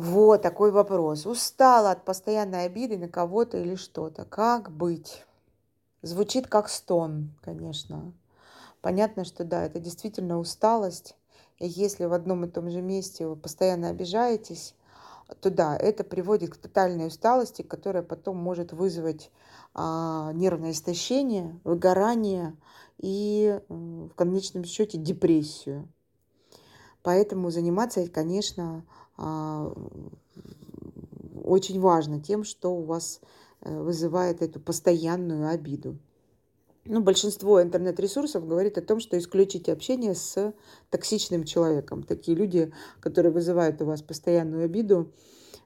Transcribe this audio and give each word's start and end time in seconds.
Вот 0.00 0.42
такой 0.42 0.70
вопрос. 0.70 1.26
Устала 1.26 1.90
от 1.90 2.04
постоянной 2.04 2.66
обиды 2.66 2.96
на 2.96 3.08
кого-то 3.08 3.58
или 3.58 3.74
что-то. 3.74 4.24
Как 4.24 4.70
быть? 4.70 5.24
Звучит 6.02 6.46
как 6.46 6.68
стон, 6.68 7.34
конечно. 7.42 8.12
Понятно, 8.80 9.24
что 9.24 9.42
да, 9.42 9.64
это 9.64 9.80
действительно 9.80 10.38
усталость. 10.38 11.16
И 11.58 11.66
если 11.66 12.04
в 12.04 12.12
одном 12.12 12.44
и 12.44 12.48
том 12.48 12.70
же 12.70 12.80
месте 12.80 13.26
вы 13.26 13.34
постоянно 13.34 13.88
обижаетесь, 13.88 14.76
то 15.40 15.50
да, 15.50 15.76
это 15.76 16.04
приводит 16.04 16.50
к 16.50 16.58
тотальной 16.58 17.08
усталости, 17.08 17.62
которая 17.62 18.04
потом 18.04 18.36
может 18.36 18.72
вызвать 18.72 19.32
а, 19.74 20.30
нервное 20.32 20.70
истощение, 20.70 21.58
выгорание 21.64 22.56
и 22.98 23.60
в 23.68 24.10
конечном 24.10 24.62
счете 24.62 24.96
депрессию. 24.96 25.88
Поэтому 27.02 27.50
заниматься, 27.50 28.06
конечно, 28.08 28.84
очень 31.48 31.80
важно 31.80 32.20
тем, 32.20 32.44
что 32.44 32.74
у 32.74 32.82
вас 32.82 33.20
э, 33.60 33.82
вызывает 33.82 34.42
эту 34.42 34.60
постоянную 34.60 35.48
обиду. 35.48 35.98
Ну, 36.84 37.00
большинство 37.00 37.62
интернет-ресурсов 37.62 38.46
говорит 38.46 38.78
о 38.78 38.82
том, 38.82 39.00
что 39.00 39.18
исключите 39.18 39.72
общение 39.72 40.14
с 40.14 40.54
токсичным 40.90 41.44
человеком. 41.44 42.02
Такие 42.02 42.36
люди, 42.36 42.72
которые 43.00 43.32
вызывают 43.32 43.82
у 43.82 43.84
вас 43.84 44.00
постоянную 44.00 44.64
обиду, 44.64 45.12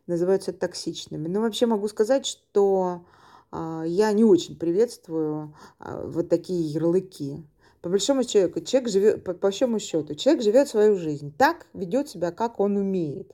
называются 0.08 0.52
токсичными. 0.52 1.28
Но 1.28 1.40
вообще 1.40 1.66
могу 1.66 1.86
сказать, 1.86 2.26
что 2.26 3.04
а, 3.52 3.84
я 3.86 4.12
не 4.12 4.24
очень 4.24 4.58
приветствую 4.58 5.54
а, 5.78 6.04
вот 6.04 6.28
такие 6.28 6.62
ярлыки. 6.62 7.44
По 7.82 7.88
большому 7.88 8.24
человеку, 8.24 8.60
человек 8.60 8.90
живет, 8.90 9.24
по 9.24 9.32
большому 9.32 9.78
счету, 9.78 10.16
человек 10.16 10.42
живет 10.42 10.68
свою 10.68 10.96
жизнь, 10.96 11.32
так 11.36 11.66
ведет 11.72 12.08
себя, 12.08 12.32
как 12.32 12.58
он 12.58 12.76
умеет. 12.76 13.32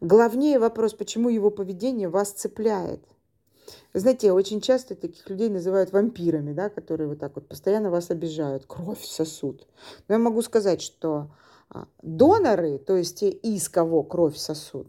Главнее 0.00 0.58
вопрос, 0.58 0.94
почему 0.94 1.28
его 1.28 1.50
поведение 1.50 2.08
вас 2.08 2.32
цепляет. 2.32 3.00
Знаете, 3.92 4.32
очень 4.32 4.60
часто 4.60 4.94
таких 4.94 5.28
людей 5.30 5.48
называют 5.48 5.92
вампирами, 5.92 6.52
да, 6.52 6.68
которые 6.68 7.08
вот 7.08 7.18
так 7.18 7.34
вот 7.36 7.48
постоянно 7.48 7.90
вас 7.90 8.10
обижают, 8.10 8.66
кровь 8.66 9.02
сосут. 9.04 9.66
Но 10.08 10.14
я 10.14 10.18
могу 10.18 10.42
сказать, 10.42 10.82
что 10.82 11.30
а, 11.70 11.86
доноры, 12.02 12.78
то 12.78 12.96
есть 12.96 13.20
те, 13.20 13.30
из 13.30 13.68
кого 13.68 14.02
кровь 14.02 14.36
сосут, 14.36 14.88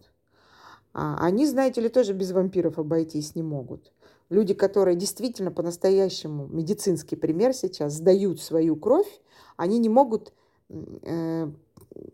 а, 0.93 1.17
они, 1.19 1.45
знаете 1.45 1.81
ли, 1.81 1.89
тоже 1.89 2.13
без 2.13 2.31
вампиров 2.31 2.79
обойтись 2.79 3.35
не 3.35 3.43
могут. 3.43 3.91
Люди, 4.29 4.53
которые 4.53 4.95
действительно 4.95 5.51
по-настоящему, 5.51 6.47
медицинский 6.47 7.15
пример 7.15 7.53
сейчас, 7.53 7.93
сдают 7.93 8.41
свою 8.41 8.75
кровь, 8.75 9.21
они 9.55 9.77
не 9.77 9.89
могут 9.89 10.33
э, 10.69 11.47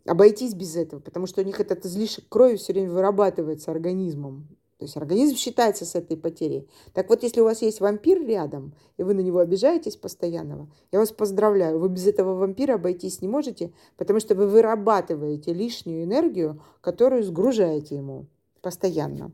обойтись 0.05 0.53
без 0.53 0.75
этого, 0.75 0.99
потому 0.99 1.27
что 1.27 1.41
у 1.41 1.43
них 1.43 1.59
этот 1.59 1.85
излишек 1.85 2.27
крови 2.29 2.55
все 2.55 2.73
время 2.73 2.91
вырабатывается 2.91 3.71
организмом. 3.71 4.47
То 4.77 4.85
есть 4.85 4.97
организм 4.97 5.35
считается 5.35 5.85
с 5.85 5.93
этой 5.93 6.17
потерей. 6.17 6.67
Так 6.93 7.09
вот, 7.09 7.21
если 7.21 7.39
у 7.39 7.43
вас 7.43 7.61
есть 7.61 7.81
вампир 7.81 8.25
рядом, 8.25 8.73
и 8.97 9.03
вы 9.03 9.13
на 9.13 9.19
него 9.19 9.37
обижаетесь 9.37 9.95
постоянного, 9.95 10.67
я 10.91 10.97
вас 10.97 11.11
поздравляю, 11.11 11.77
вы 11.77 11.87
без 11.87 12.07
этого 12.07 12.33
вампира 12.33 12.75
обойтись 12.75 13.21
не 13.21 13.27
можете, 13.27 13.71
потому 13.95 14.19
что 14.19 14.33
вы 14.33 14.47
вырабатываете 14.47 15.53
лишнюю 15.53 16.03
энергию, 16.03 16.63
которую 16.81 17.23
сгружаете 17.23 17.97
ему 17.97 18.25
постоянно. 18.61 19.31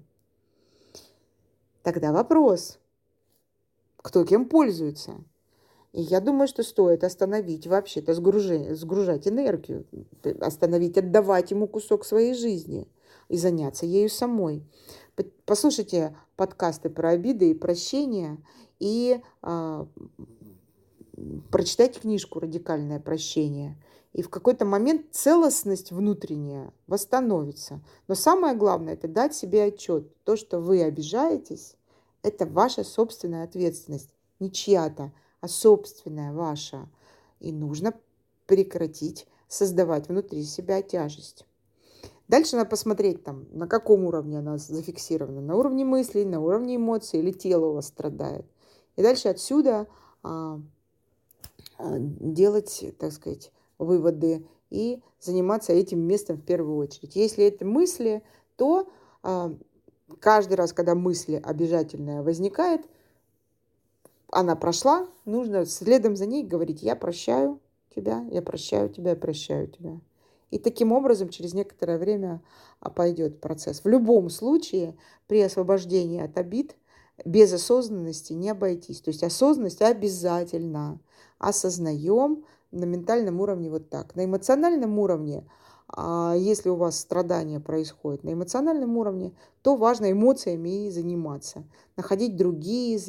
Тогда 1.81 2.11
вопрос, 2.11 2.77
кто 3.97 4.25
кем 4.25 4.49
пользуется? 4.49 5.23
И 5.97 6.01
я 6.01 6.19
думаю, 6.19 6.47
что 6.47 6.61
стоит 6.61 7.03
остановить 7.03 7.65
вообще-то 7.65 8.13
сгружать 8.13 9.27
энергию, 9.27 9.83
остановить, 10.41 10.95
отдавать 10.95 11.49
ему 11.49 11.67
кусок 11.67 12.05
своей 12.05 12.35
жизни 12.35 12.87
и 13.29 13.37
заняться 13.37 13.87
ею 13.87 14.07
самой. 14.07 14.63
Послушайте 15.45 16.15
подкасты 16.35 16.91
про 16.91 17.09
обиды 17.09 17.49
и 17.49 17.55
прощения 17.55 18.37
и 18.77 19.19
а, 19.41 19.87
прочитайте 21.49 21.99
книжку 21.99 22.41
«Радикальное 22.41 22.99
прощение». 22.99 23.75
И 24.13 24.21
в 24.21 24.29
какой-то 24.29 24.65
момент 24.65 25.07
целостность 25.13 25.91
внутренняя 25.91 26.71
восстановится. 26.85 27.81
Но 28.07 28.13
самое 28.13 28.55
главное– 28.55 28.93
это 28.93 29.07
дать 29.07 29.33
себе 29.33 29.63
отчет. 29.63 30.15
То, 30.25 30.35
что 30.35 30.59
вы 30.59 30.83
обижаетесь, 30.83 31.75
это 32.21 32.45
ваша 32.45 32.83
собственная 32.83 33.45
ответственность, 33.45 34.13
не 34.39 34.51
чья-то, 34.51 35.11
а 35.41 35.47
собственная 35.47 36.33
ваша. 36.33 36.89
И 37.39 37.51
нужно 37.51 37.93
прекратить 38.45 39.27
создавать 39.47 40.07
внутри 40.07 40.43
себя 40.43 40.81
тяжесть. 40.81 41.45
Дальше 42.27 42.57
надо 42.57 42.69
посмотреть, 42.69 43.23
там, 43.23 43.45
на 43.51 43.67
каком 43.67 44.03
уровне 44.05 44.39
она 44.39 44.57
зафиксирована. 44.57 45.39
На 45.39 45.55
уровне 45.55 45.85
мыслей, 45.85 46.25
на 46.25 46.41
уровне 46.41 46.75
эмоций 46.75 47.19
или 47.19 47.31
тело 47.31 47.67
у 47.67 47.73
вас 47.73 47.87
страдает. 47.87 48.45
И 48.97 49.01
дальше 49.01 49.29
отсюда 49.29 49.87
а, 50.23 50.59
а, 51.77 51.95
делать, 51.99 52.83
так 52.99 53.13
сказать, 53.13 53.51
выводы 53.77 54.45
и 54.69 55.01
заниматься 55.21 55.71
этим 55.71 55.99
местом 56.01 56.37
в 56.37 56.43
первую 56.43 56.77
очередь. 56.77 57.15
Если 57.15 57.45
это 57.45 57.65
мысли, 57.65 58.23
то 58.57 58.89
а, 59.23 59.53
каждый 60.19 60.55
раз, 60.55 60.73
когда 60.73 60.95
мысль 60.95 61.37
обижательная 61.37 62.23
возникает, 62.23 62.81
она 64.31 64.55
прошла, 64.55 65.07
нужно 65.25 65.65
следом 65.65 66.15
за 66.15 66.25
ней 66.25 66.43
говорить, 66.43 66.81
я 66.81 66.95
прощаю 66.95 67.59
тебя, 67.95 68.25
я 68.31 68.41
прощаю 68.41 68.89
тебя, 68.89 69.11
я 69.11 69.15
прощаю 69.15 69.67
тебя. 69.67 69.99
И 70.49 70.59
таким 70.59 70.91
образом 70.91 71.29
через 71.29 71.53
некоторое 71.53 71.97
время 71.97 72.41
а, 72.79 72.89
пойдет 72.89 73.41
процесс. 73.41 73.83
В 73.83 73.87
любом 73.87 74.29
случае 74.29 74.97
при 75.27 75.41
освобождении 75.41 76.21
от 76.21 76.37
обид 76.37 76.75
без 77.25 77.51
осознанности 77.51 78.33
не 78.33 78.49
обойтись. 78.49 79.01
То 79.01 79.09
есть 79.09 79.23
осознанность 79.23 79.81
обязательно. 79.81 80.99
Осознаем 81.37 82.45
на 82.71 82.85
ментальном 82.85 83.41
уровне 83.41 83.69
вот 83.69 83.89
так. 83.89 84.15
На 84.15 84.23
эмоциональном 84.25 84.99
уровне– 84.99 85.43
а 85.89 86.35
если 86.37 86.69
у 86.69 86.75
вас 86.75 86.99
страдания 86.99 87.59
происходят 87.59 88.23
на 88.23 88.33
эмоциональном 88.33 88.97
уровне, 88.97 89.33
то 89.61 89.75
важно 89.75 90.11
эмоциями 90.11 90.87
и 90.87 90.91
заниматься. 90.91 91.63
Находить 91.95 92.35
другие, 92.35 92.99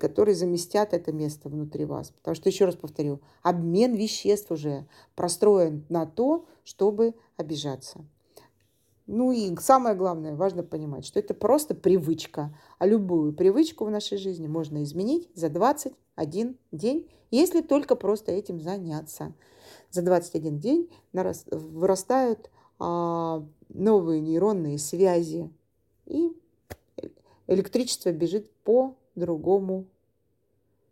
которые 0.00 0.34
заместят 0.34 0.92
это 0.92 1.12
место 1.12 1.48
внутри 1.48 1.84
вас. 1.84 2.10
Потому 2.10 2.34
что, 2.34 2.48
еще 2.48 2.64
раз 2.64 2.74
повторю, 2.74 3.20
обмен 3.42 3.94
веществ 3.94 4.50
уже 4.50 4.86
простроен 5.14 5.84
на 5.88 6.04
то, 6.04 6.46
чтобы 6.64 7.14
обижаться. 7.36 8.04
Ну 9.06 9.32
и 9.32 9.54
самое 9.56 9.94
главное, 9.94 10.34
важно 10.34 10.62
понимать, 10.62 11.04
что 11.04 11.20
это 11.20 11.34
просто 11.34 11.74
привычка. 11.74 12.58
А 12.78 12.86
любую 12.86 13.34
привычку 13.34 13.84
в 13.84 13.90
нашей 13.90 14.18
жизни 14.18 14.48
можно 14.48 14.82
изменить 14.82 15.28
за 15.34 15.48
21 16.16 16.56
день, 16.72 17.10
если 17.30 17.60
только 17.60 17.96
просто 17.96 18.32
этим 18.32 18.60
заняться 18.60 19.34
за 19.90 20.02
21 20.02 20.58
день 20.58 20.90
вырастают 21.12 22.50
а, 22.78 23.44
новые 23.68 24.20
нейронные 24.20 24.78
связи, 24.78 25.50
и 26.06 26.32
электричество 27.46 28.12
бежит 28.12 28.50
по 28.62 28.96
другому 29.14 29.86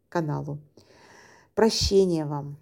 каналу. 0.08 0.58
Прощения 1.54 2.24
вам! 2.24 2.56